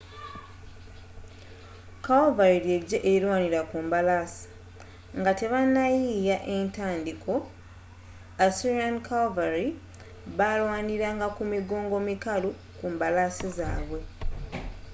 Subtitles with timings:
[2.05, 4.43] calvary ly'eggye erirwanira ku mbalaasi
[5.19, 7.33] nga tebannayiiya etandiiko
[8.45, 9.67] assyrian calvary
[10.37, 13.99] balwaniranga ku migongo mikalu ku mbalaasi zaabwe